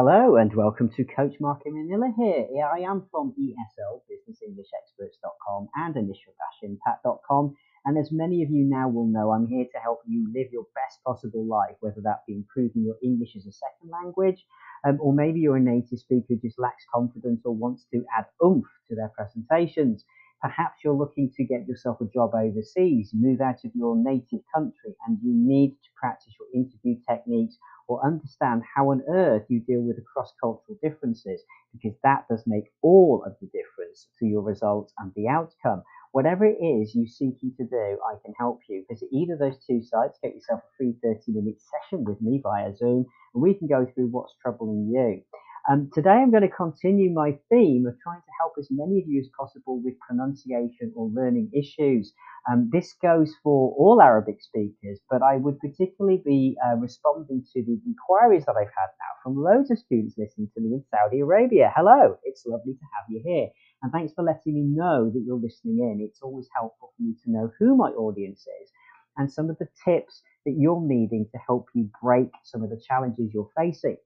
[0.00, 2.46] Hello and welcome to Coach Mark Manila here.
[2.72, 7.56] I am from ESL, businessenglishexperts.com and initial-impact.com.
[7.84, 10.66] And as many of you now will know, I'm here to help you live your
[10.76, 14.46] best possible life, whether that be improving your English as a second language,
[14.86, 18.26] um, or maybe you're a native speaker who just lacks confidence or wants to add
[18.40, 20.04] oomph to their presentations.
[20.40, 24.94] Perhaps you're looking to get yourself a job overseas, move out of your native country,
[25.06, 29.82] and you need to practice your interview techniques or understand how on earth you deal
[29.82, 31.42] with the cross cultural differences,
[31.72, 35.82] because that does make all of the difference to your results and the outcome.
[36.12, 38.84] Whatever it is you're seeking to do, I can help you.
[38.88, 42.40] Visit either of those two sites, get yourself a free 30 minute session with me
[42.42, 45.22] via Zoom, and we can go through what's troubling you.
[45.70, 49.04] Um, today I'm going to continue my theme of trying to help as many of
[49.06, 52.14] you as possible with pronunciation or learning issues.
[52.50, 57.62] Um, this goes for all Arabic speakers, but I would particularly be uh, responding to
[57.62, 61.20] the inquiries that I've had now from loads of students listening to me in Saudi
[61.20, 61.70] Arabia.
[61.76, 63.48] Hello, it's lovely to have you here.
[63.82, 66.00] And thanks for letting me know that you're listening in.
[66.00, 68.70] It's always helpful for me to know who my audience is
[69.18, 72.80] and some of the tips that you're needing to help you break some of the
[72.88, 73.98] challenges you're facing.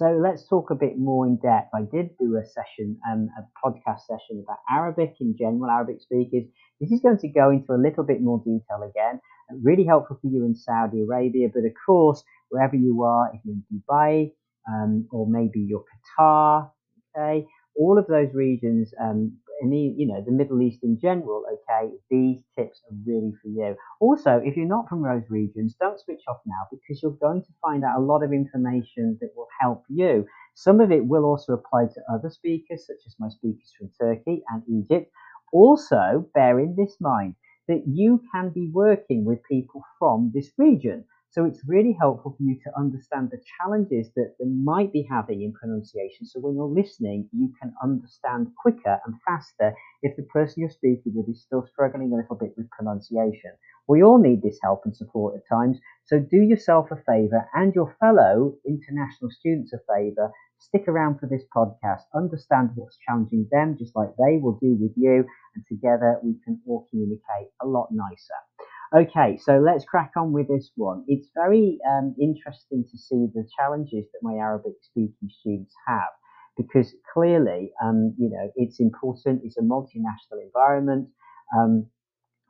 [0.00, 1.74] So let's talk a bit more in depth.
[1.74, 6.44] I did do a session, um, a podcast session about Arabic in general, Arabic speakers.
[6.80, 9.20] This is going to go into a little bit more detail again.
[9.62, 13.56] Really helpful for you in Saudi Arabia, but of course, wherever you are, if you're
[13.56, 14.32] in Dubai,
[14.72, 15.84] um, or maybe you're
[16.18, 16.70] Qatar,
[17.14, 21.44] okay, all of those regions, um, in the, you know, the Middle East in general,
[21.52, 23.76] okay, these tips are really for you.
[24.00, 27.52] Also, if you're not from those regions, don't switch off now because you're going to
[27.60, 30.26] find out a lot of information that will help you.
[30.54, 34.42] Some of it will also apply to other speakers, such as my speakers from Turkey
[34.48, 35.10] and Egypt.
[35.52, 37.34] Also, bear in this mind
[37.68, 41.04] that you can be working with people from this region.
[41.30, 45.42] So it's really helpful for you to understand the challenges that they might be having
[45.42, 46.26] in pronunciation.
[46.26, 51.14] So when you're listening, you can understand quicker and faster if the person you're speaking
[51.14, 53.52] with is still struggling a little bit with pronunciation.
[53.86, 55.78] We all need this help and support at times.
[56.04, 60.32] So do yourself a favor and your fellow international students a favor.
[60.58, 64.92] Stick around for this podcast, understand what's challenging them, just like they will do with
[64.96, 65.24] you,
[65.54, 68.49] and together we can all communicate a lot nicer.
[68.92, 71.04] Okay, so let's crack on with this one.
[71.06, 76.10] It's very um, interesting to see the challenges that my Arabic speaking students have
[76.56, 81.08] because clearly, um, you know, it's important, it's a multinational environment.
[81.56, 81.86] Um,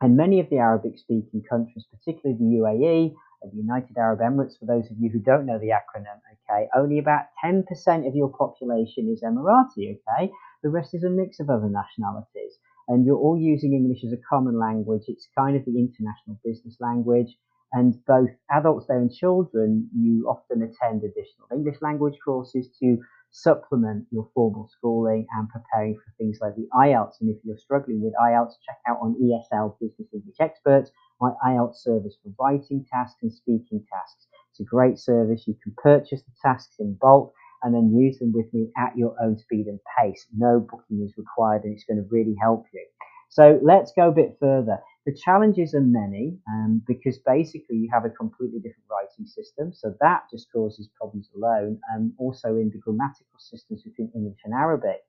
[0.00, 3.12] and many of the Arabic speaking countries, particularly the UAE,
[3.42, 6.98] the United Arab Emirates, for those of you who don't know the acronym, okay, only
[6.98, 7.64] about 10%
[8.08, 10.32] of your population is Emirati, okay?
[10.62, 12.56] The rest is a mix of other nationalities
[12.90, 15.04] and you're all using English as a common language.
[15.06, 17.36] It's kind of the international business language.
[17.72, 22.98] And both adults there and children, you often attend additional English language courses to
[23.30, 27.20] supplement your formal schooling and preparing for things like the IELTS.
[27.20, 30.90] And if you're struggling with IELTS, check out on ESL Business English Experts,
[31.20, 34.26] my IELTS service for writing tasks and speaking tasks.
[34.50, 35.46] It's a great service.
[35.46, 39.14] You can purchase the tasks in bulk and then use them with me at your
[39.22, 40.26] own speed and pace.
[40.36, 42.84] No booking is required and it's going to really help you.
[43.28, 44.78] So let's go a bit further.
[45.06, 49.72] The challenges are many um, because basically you have a completely different writing system.
[49.72, 51.78] So that just causes problems alone.
[51.94, 55.00] And um, also in the grammatical systems between English and Arabic.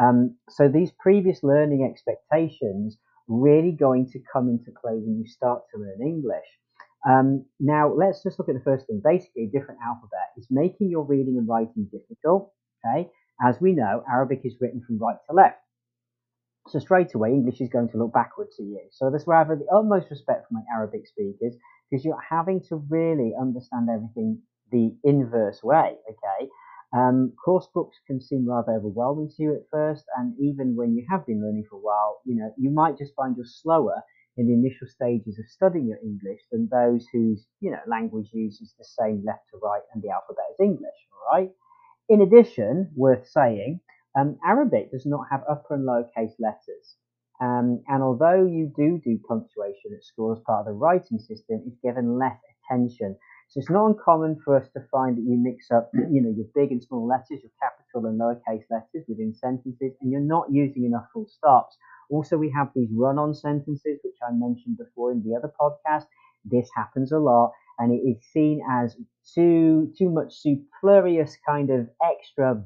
[0.00, 5.62] Um, so these previous learning expectations really going to come into play when you start
[5.72, 6.46] to learn English.
[7.08, 9.00] Um, now, let's just look at the first thing.
[9.02, 12.52] Basically, a different alphabet is making your reading and writing difficult.
[12.84, 13.10] Okay,
[13.44, 15.58] as we know, Arabic is written from right to left.
[16.68, 18.80] So straight away, English is going to look backwards to you.
[18.90, 21.56] So that's rather the utmost respect for my Arabic speakers
[21.90, 25.96] because you're having to really understand everything the inverse way.
[26.08, 26.48] Okay.
[26.92, 31.06] Um, course books can seem rather overwhelming to you at first, and even when you
[31.08, 34.02] have been learning for a while, you know you might just find you're slower
[34.40, 38.74] in the initial stages of studying your English than those whose you know language uses
[38.78, 41.00] the same left to right and the alphabet as English.
[41.12, 41.50] All right.
[42.08, 43.80] In addition, worth saying,
[44.18, 46.96] um, Arabic does not have upper and lowercase letters.
[47.40, 51.62] Um, and although you do do punctuation at school as part of the writing system,
[51.66, 53.16] it's given less attention.
[53.48, 56.46] So it's not uncommon for us to find that you mix up, you know, your
[56.54, 60.84] big and small letters, your capital and lowercase letters within sentences, and you're not using
[60.84, 61.76] enough full stops
[62.10, 66.04] also, we have these run-on sentences, which I mentioned before in the other podcast.
[66.44, 68.96] This happens a lot, and it is seen as
[69.34, 72.62] too too much superfluous kind of extra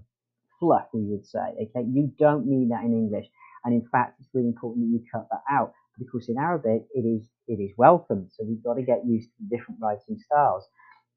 [0.59, 1.39] fluff, we would say.
[1.63, 3.27] Okay, you don't need that in English,
[3.65, 5.73] and in fact, it's really important that you cut that out.
[5.99, 8.29] But of course, in Arabic, it is it is welcome.
[8.33, 10.67] So we've got to get used to the different writing styles.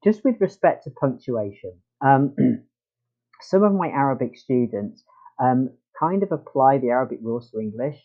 [0.04, 1.72] Just with respect to punctuation.
[2.00, 2.34] Um,
[3.40, 5.02] some of my Arabic students
[5.40, 7.96] um, kind of apply the Arabic rules to English,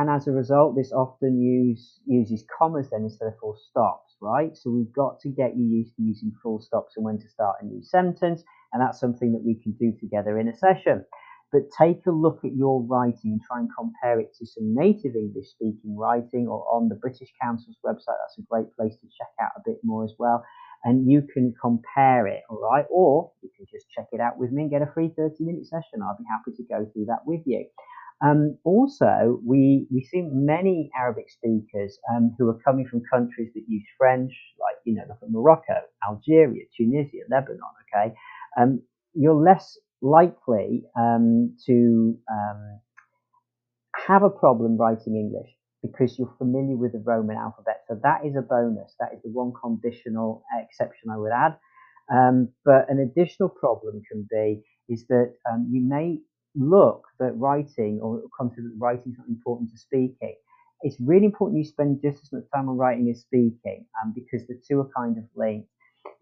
[0.00, 4.56] and as a result, this often use, uses commas then instead of full stops, right?
[4.56, 7.56] So we've got to get you used to using full stops and when to start
[7.60, 8.42] a new sentence,
[8.72, 11.04] and that's something that we can do together in a session.
[11.52, 15.16] But take a look at your writing and try and compare it to some native
[15.16, 18.16] English speaking writing or on the British Council's website.
[18.24, 20.42] That's a great place to check out a bit more as well
[20.84, 22.86] and you can compare it, all right?
[22.90, 25.66] Or you can just check it out with me and get a free 30 minute
[25.66, 26.00] session.
[26.02, 27.66] I'll be happy to go through that with you.
[28.22, 33.64] Um, also, we, we see many Arabic speakers um, who are coming from countries that
[33.68, 37.60] use French, like, you know, look at Morocco, Algeria, Tunisia, Lebanon,
[37.94, 38.14] okay?
[38.60, 38.82] Um,
[39.14, 42.80] you're less likely um, to um,
[44.08, 45.50] have a problem writing English
[45.82, 47.82] because you're familiar with the Roman alphabet.
[47.88, 48.94] So that is a bonus.
[49.00, 51.56] That is the one conditional exception I would add.
[52.12, 55.34] Um, but an additional problem can be is that
[55.70, 56.18] you may
[56.54, 60.34] look that writing or consider that writing is important to speaking.
[60.82, 64.46] It's really important you spend just as much time on writing as speaking um, because
[64.46, 65.68] the two are kind of linked.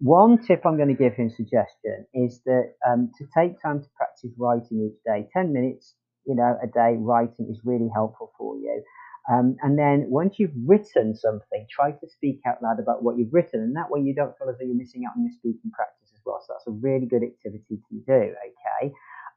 [0.00, 3.88] One tip I'm going to give him suggestion is that um, to take time to
[3.96, 5.94] practice writing each day, 10 minutes,
[6.26, 8.82] you know, a day writing is really helpful for you.
[9.30, 13.32] Um, and then once you've written something, try to speak out loud about what you've
[13.32, 15.70] written, and that way you don't feel as though you're missing out on your speaking
[15.70, 16.42] practice as well.
[16.46, 18.34] So that's a really good activity to do.
[18.34, 18.92] Okay.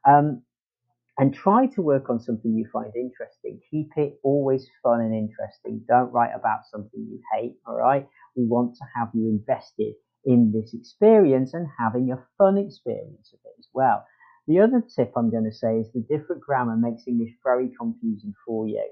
[0.08, 0.42] Um,
[1.18, 3.60] and try to work on something you find interesting.
[3.70, 5.82] Keep it always fun and interesting.
[5.88, 7.56] Don't write about something you hate.
[7.66, 8.06] All right.
[8.34, 9.94] We want to have you invested
[10.24, 14.04] in this experience and having a fun experience of it as well.
[14.48, 18.34] The other tip I'm going to say is the different grammar makes English very confusing
[18.46, 18.84] for you.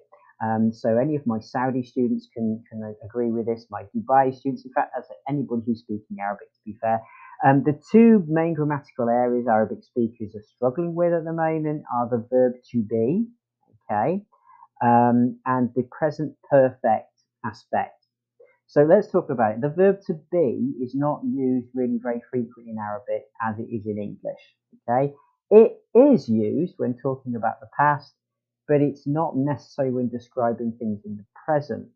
[0.43, 4.65] Um, so any of my Saudi students can, can agree with this, my Dubai students,
[4.65, 7.01] in fact, as anybody who's speaking Arabic, to be fair.
[7.45, 12.09] Um, the two main grammatical areas Arabic speakers are struggling with at the moment are
[12.09, 13.27] the verb to be,
[13.91, 14.23] okay,
[14.83, 17.13] um, and the present perfect
[17.45, 18.07] aspect.
[18.67, 19.61] So let's talk about it.
[19.63, 23.87] The verb to be is not used really very frequently in Arabic as it is
[23.87, 24.43] in English,
[24.89, 25.15] okay.
[25.51, 28.15] It is used when talking about the past
[28.69, 31.89] but it's not necessary when describing things in the present.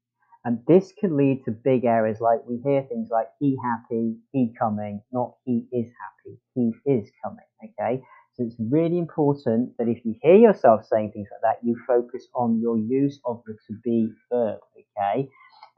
[0.45, 4.53] And this can lead to big errors like we hear things like he happy, he
[4.59, 7.47] coming, not he is happy, he is coming.
[7.65, 8.03] Okay.
[8.35, 12.29] So it's really important that if you hear yourself saying things like that, you focus
[12.35, 14.59] on your use of the to be verb.
[14.77, 15.29] Okay.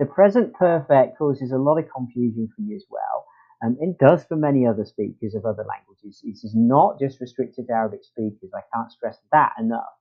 [0.00, 3.24] The present perfect causes a lot of confusion for you as well.
[3.62, 6.22] And it does for many other speakers of other languages.
[6.24, 8.50] This is not just restricted to Arabic speakers.
[8.54, 9.94] I can't stress that enough.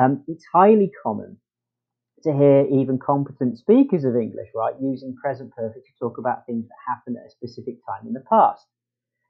[0.00, 1.38] Um, it's highly common
[2.22, 6.66] to hear even competent speakers of English, right, using present perfect to talk about things
[6.68, 8.66] that happened at a specific time in the past.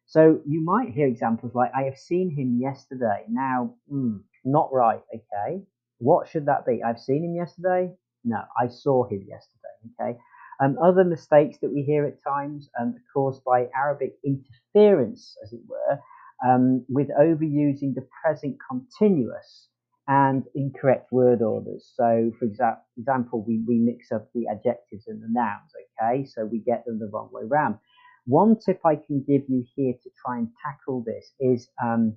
[0.07, 3.27] So you might hear examples like, I have seen him yesterday.
[3.29, 5.63] Now, mm, not right, okay?
[5.99, 6.83] What should that be?
[6.83, 7.93] I've seen him yesterday?
[8.25, 10.19] No, I saw him yesterday, okay?
[10.61, 15.61] Um, other mistakes that we hear at times um, caused by Arabic interference, as it
[15.69, 15.99] were,
[16.47, 19.69] um, with overusing the present continuous
[20.09, 21.93] and incorrect word orders.
[21.97, 25.73] So, for exa- example, we, we mix up the adjectives and the nouns,
[26.03, 26.27] okay?
[26.27, 27.79] So we get them the wrong way around.
[28.27, 32.17] One tip I can give you here to try and tackle this is, um,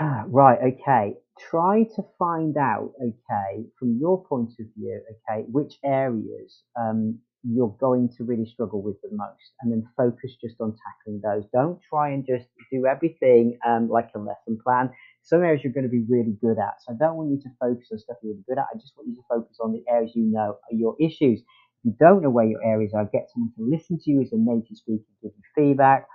[0.28, 1.14] right, okay,
[1.50, 7.76] try to find out, okay, from your point of view, okay, which areas um, you're
[7.80, 11.44] going to really struggle with the most and then focus just on tackling those.
[11.52, 14.90] Don't try and just do everything um, like a lesson plan.
[15.22, 16.82] Some areas you're going to be really good at.
[16.82, 18.66] So I don't want you to focus on stuff you're really good at.
[18.74, 21.40] I just want you to focus on the areas you know are your issues.
[21.40, 24.32] If you don't know where your areas are, get someone to listen to you as
[24.32, 26.06] a native speaker, give you feedback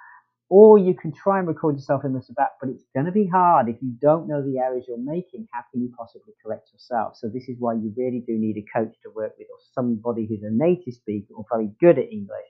[0.50, 3.28] or you can try and record yourself in the sabbat, but it's going to be
[3.28, 5.48] hard if you don't know the areas you're making.
[5.52, 7.18] How can you possibly correct yourself?
[7.18, 10.28] So this is why you really do need a coach to work with, or somebody
[10.28, 12.46] who's a native speaker or very good at English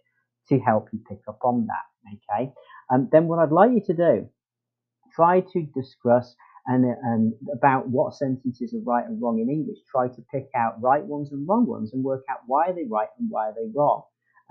[0.50, 2.18] to help you pick up on that.
[2.30, 2.52] Okay.
[2.94, 4.30] Um, then what I'd like you to do,
[5.16, 6.36] try to discuss
[6.68, 9.78] and, and about what sentences are right and wrong in English.
[9.90, 13.10] Try to pick out right ones and wrong ones and work out why they're right
[13.20, 14.04] and why they're wrong.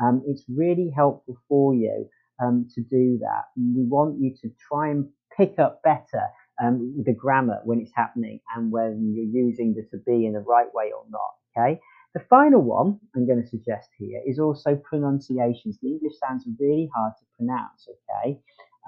[0.02, 2.09] Um, it's really helpful for you
[2.42, 3.44] um, to do that.
[3.56, 6.23] We want you to try and pick up better
[6.62, 10.40] um, the grammar when it's happening and when you're using the to be in the
[10.40, 11.30] right way or not.
[11.56, 11.80] Okay.
[12.14, 15.78] The final one I'm going to suggest here is also pronunciations.
[15.83, 17.88] The English sounds are really hard to pronounce.
[17.88, 18.38] Okay.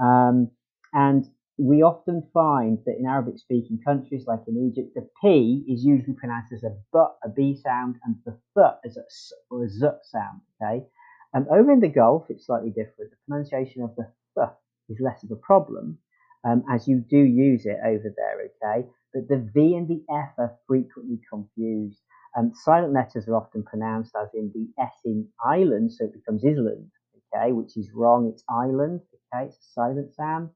[0.01, 0.51] Um,
[0.93, 1.27] and
[1.59, 6.15] we often find that in Arabic speaking countries like in Egypt, the P is usually
[6.15, 10.41] pronounced as a B sound, and the th as a s or a z sound.
[10.63, 10.87] Okay.
[11.35, 13.11] and over in the Gulf, it's slightly different.
[13.11, 14.51] The pronunciation of the th
[14.89, 15.99] is less of a problem.
[16.45, 18.89] um, as you do use it over there, okay?
[19.13, 22.01] But the V and the F are frequently confused.
[22.37, 26.45] Um, silent letters are often pronounced as in the S in island, so it becomes
[26.45, 26.91] island,
[27.35, 28.29] okay, which is wrong.
[28.33, 29.01] It's island,
[29.35, 30.51] okay, it's a silent sound.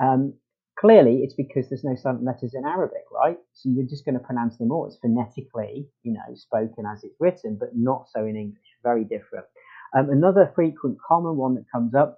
[0.00, 0.34] Um,
[0.78, 3.38] clearly, it's because there's no silent letters in Arabic, right?
[3.52, 4.86] So you're just going to pronounce them all.
[4.86, 8.62] It's phonetically, you know, spoken as it's written, but not so in English.
[8.82, 9.46] Very different.
[9.96, 12.12] Um, another frequent common one that comes up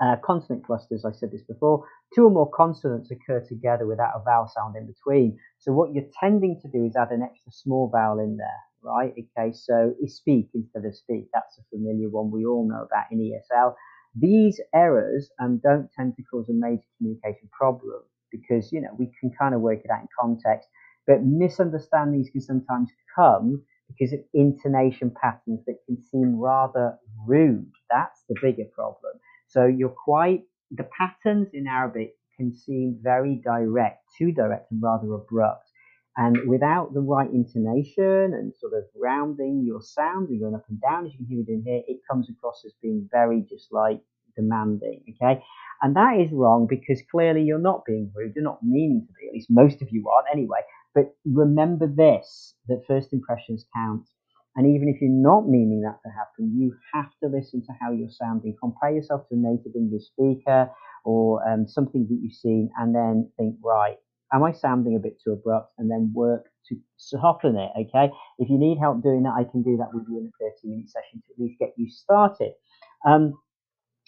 [0.00, 4.22] uh, consonant clusters, I said this before, two or more consonants occur together without a
[4.24, 5.38] vowel sound in between.
[5.58, 9.12] So what you're tending to do is add an extra small vowel in there, right?
[9.12, 11.28] Okay, so speak instead of speak.
[11.32, 12.30] That's a familiar one.
[12.30, 13.74] We all know about in ESL.
[14.14, 19.10] These errors um, don't tend to cause a major communication problem because, you know, we
[19.20, 20.68] can kind of work it out in context.
[21.06, 27.70] But misunderstandings can sometimes come because of intonation patterns that can seem rather rude.
[27.90, 29.14] That's the bigger problem.
[29.48, 35.12] So you're quite, the patterns in Arabic can seem very direct, too direct and rather
[35.14, 35.69] abrupt.
[36.20, 40.78] And without the right intonation and sort of rounding your sound and going up and
[40.78, 43.72] down, as you can hear me doing here, it comes across as being very just
[43.72, 44.02] like
[44.36, 45.02] demanding.
[45.14, 45.42] Okay.
[45.80, 48.32] And that is wrong because clearly you're not being rude.
[48.34, 49.28] You're not meaning to be.
[49.28, 50.60] At least most of you aren't anyway.
[50.94, 54.06] But remember this that first impressions count.
[54.56, 57.92] And even if you're not meaning that to happen, you have to listen to how
[57.92, 58.56] you're sounding.
[58.60, 60.68] Compare yourself to a native English speaker
[61.06, 63.96] or um, something that you've seen, and then think, right,
[64.32, 65.72] am I sounding a bit too abrupt?
[65.78, 67.70] And then work to soften it.
[67.78, 68.10] Okay.
[68.38, 70.68] If you need help doing that, I can do that with you in a 30
[70.68, 72.52] minute session to at least get you started.
[73.06, 73.34] Um,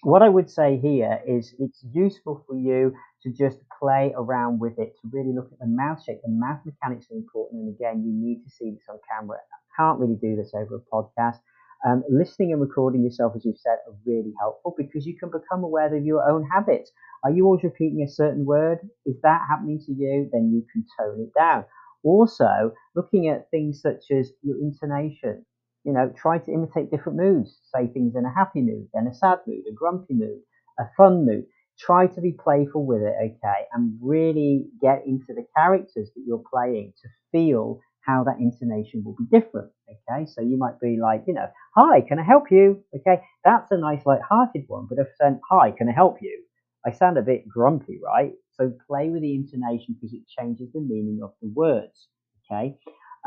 [0.03, 4.79] what I would say here is it's useful for you to just play around with
[4.79, 6.19] it, to really look at the mouth shape.
[6.25, 7.63] The mouth mechanics are important.
[7.63, 10.77] And again, you need to see this on camera I can't really do this over
[10.77, 11.39] a podcast.
[11.85, 15.65] Um, listening and recording yourself, as you've said, are really helpful because you can become
[15.65, 16.93] aware of your own habits.
[17.25, 18.79] Are you always repeating a certain word?
[19.05, 20.29] Is that happening to you?
[20.33, 21.65] Then you can tone it down.
[22.05, 25.45] Also, looking at things such as your intonation.
[25.85, 27.59] You know, try to imitate different moods.
[27.75, 30.41] Say things in a happy mood, then a sad mood, a grumpy mood,
[30.79, 31.47] a fun mood.
[31.79, 36.45] Try to be playful with it, okay, and really get into the characters that you're
[36.53, 39.71] playing to feel how that intonation will be different.
[39.89, 42.83] Okay, so you might be like, you know, hi, can I help you?
[42.95, 44.87] Okay, that's a nice light-hearted one.
[44.89, 46.43] But if I said, hi, can I help you?
[46.85, 48.33] I sound a bit grumpy, right?
[48.53, 52.09] So play with the intonation because it changes the meaning of the words.
[52.51, 52.77] Okay,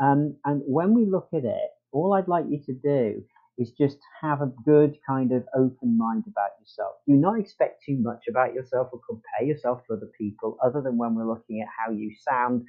[0.00, 3.22] um, and when we look at it, all I'd like you to do
[3.58, 6.92] is just have a good kind of open mind about yourself.
[7.06, 10.98] Do not expect too much about yourself or compare yourself to other people, other than
[10.98, 12.66] when we're looking at how you sound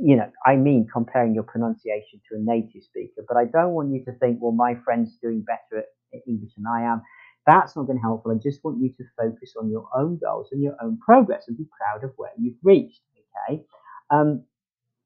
[0.00, 3.92] you know, I mean comparing your pronunciation to a native speaker, but I don't want
[3.92, 5.84] you to think, well, my friend's doing better
[6.14, 7.02] at English than I am.
[7.46, 8.24] That's not going to help.
[8.26, 11.56] I just want you to focus on your own goals and your own progress and
[11.56, 13.00] be proud of where you've reached.
[13.48, 13.64] Okay.
[14.10, 14.44] Um,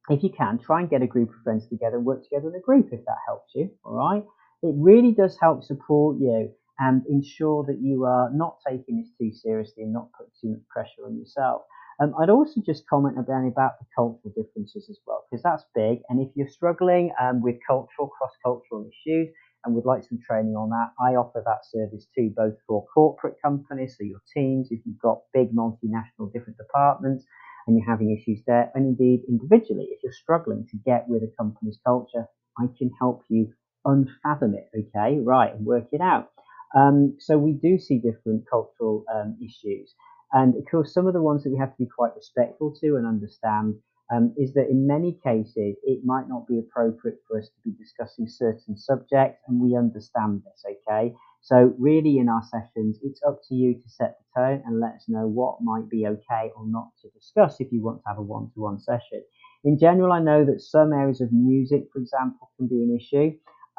[0.09, 2.55] if you can, try and get a group of friends together and work together in
[2.55, 3.71] a group if that helps you.
[3.85, 4.25] All right.
[4.63, 9.33] It really does help support you and ensure that you are not taking this too
[9.33, 11.63] seriously and not putting too much pressure on yourself.
[12.01, 16.01] Um, I'd also just comment about, about the cultural differences as well, because that's big.
[16.09, 19.29] And if you're struggling um, with cultural, cross-cultural issues
[19.65, 23.37] and would like some training on that, I offer that service too, both for corporate
[23.43, 27.25] companies, so your teams, if you've got big multinational different departments
[27.67, 31.33] and you're having issues there, and indeed individually, if you're struggling to get with a
[31.39, 32.27] company's culture,
[32.59, 33.53] I can help you
[33.87, 36.31] unfathom it, okay, right, and work it out.
[36.77, 39.95] Um, so we do see different cultural um, issues.
[40.35, 42.97] And of course, some of the ones that we have to be quite respectful to
[42.97, 43.77] and understand
[44.13, 47.75] um, is that in many cases it might not be appropriate for us to be
[47.79, 51.15] discussing certain subjects, and we understand this, okay?
[51.41, 54.95] So, really, in our sessions, it's up to you to set the tone and let
[54.95, 58.19] us know what might be okay or not to discuss if you want to have
[58.19, 59.23] a one to one session.
[59.63, 63.33] In general, I know that some areas of music, for example, can be an issue.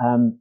[0.03, 0.39] Um,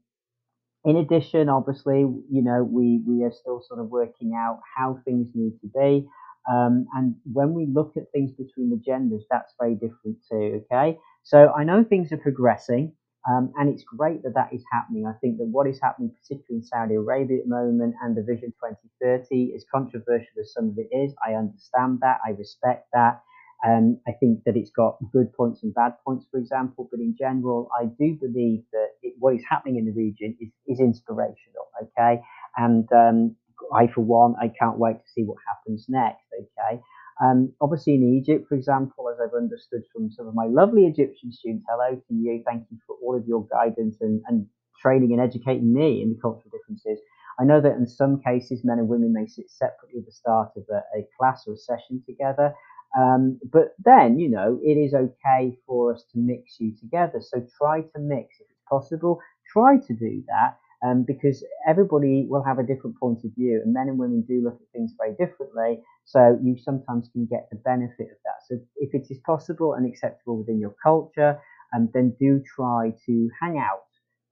[0.84, 5.28] in addition, obviously, you know, we, we are still sort of working out how things
[5.34, 6.06] need to be.
[6.50, 10.62] Um, and when we look at things between the genders, that's very different too.
[10.72, 10.98] Okay.
[11.22, 12.92] So I know things are progressing.
[13.30, 15.06] Um, and it's great that that is happening.
[15.06, 18.22] I think that what is happening, particularly in Saudi Arabia at the moment, and the
[18.22, 21.14] Vision 2030, is controversial as some of it is.
[21.26, 22.18] I understand that.
[22.26, 23.22] I respect that.
[23.66, 27.16] Um, I think that it's got good points and bad points, for example, but in
[27.18, 31.68] general, I do believe that it, what is happening in the region is, is inspirational,
[31.82, 32.20] okay?
[32.56, 33.36] And um,
[33.74, 36.80] I, for one, I can't wait to see what happens next, okay?
[37.22, 41.32] Um, obviously, in Egypt, for example, as I've understood from some of my lovely Egyptian
[41.32, 42.42] students, hello to you.
[42.44, 44.46] Thank you for all of your guidance and, and
[44.80, 46.98] training and educating me in the cultural differences.
[47.38, 50.50] I know that in some cases, men and women may sit separately at the start
[50.56, 52.52] of a, a class or a session together.
[52.96, 57.20] Um, but then, you know, it is okay for us to mix you together.
[57.20, 59.20] So try to mix if it's possible.
[59.52, 63.72] Try to do that um, because everybody will have a different point of view, and
[63.72, 65.82] men and women do look at things very differently.
[66.04, 68.42] So you sometimes can get the benefit of that.
[68.48, 71.40] So if it is possible and acceptable within your culture,
[71.74, 73.84] um, then do try to hang out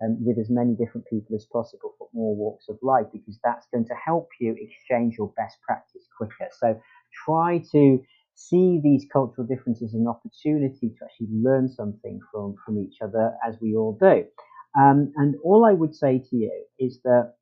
[0.02, 3.66] um, with as many different people as possible for more walks of life because that's
[3.72, 6.50] going to help you exchange your best practice quicker.
[6.60, 6.78] So
[7.24, 8.02] try to
[8.34, 13.34] see these cultural differences as an opportunity to actually learn something from, from each other
[13.46, 14.24] as we all do.
[14.78, 17.34] Um, and all I would say to you is that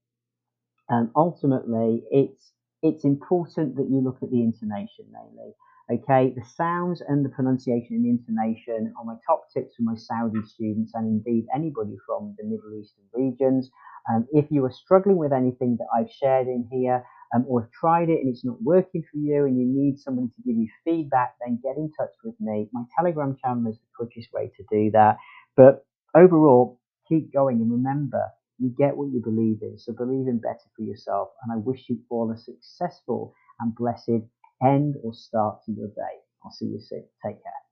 [0.91, 5.53] um, ultimately it's it's important that you look at the intonation mainly.
[5.93, 10.41] Okay, the sounds and the pronunciation and intonation are my top tips for my Saudi
[10.47, 13.71] students and indeed anybody from the Middle Eastern regions.
[14.09, 17.71] Um, if you are struggling with anything that I've shared in here, um, or have
[17.73, 20.69] tried it and it's not working for you and you need somebody to give you
[20.85, 22.69] feedback, then get in touch with me.
[22.73, 25.19] My Telegram channel is the quickest way to do that.
[25.57, 28.23] But overall, keep going and remember,
[28.59, 29.79] you get what you believe in.
[29.79, 31.31] So believe in better for yourself.
[31.43, 34.25] And I wish you all a successful and blessed
[34.63, 36.17] end or start to your day.
[36.45, 37.05] I'll see you soon.
[37.25, 37.70] Take care.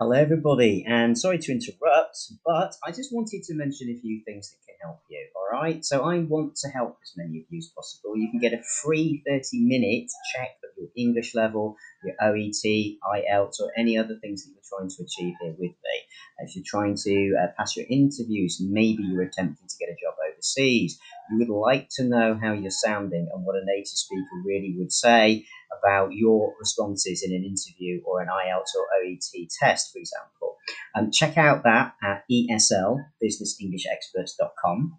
[0.00, 4.48] Hello, everybody, and sorry to interrupt, but I just wanted to mention a few things
[4.48, 5.26] that can help you.
[5.34, 8.16] All right, so I want to help as many of you as possible.
[8.16, 11.74] You can get a free 30 minute check of your English level,
[12.04, 15.96] your OET, IELTS, or any other things that you're trying to achieve here with me.
[16.38, 20.14] If you're trying to uh, pass your interviews, maybe you're attempting to get a job
[20.30, 20.96] overseas,
[21.28, 24.92] you would like to know how you're sounding and what a native speaker really would
[24.92, 25.44] say
[25.76, 30.56] about your responses in an interview or an IELTS or OET test, for example.
[30.94, 34.98] Um, check out that at ESL, businessenglishexperts.com.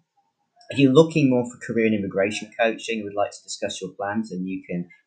[0.70, 3.90] If you're looking more for career and immigration coaching and would like to discuss your
[3.90, 4.88] plans, then you can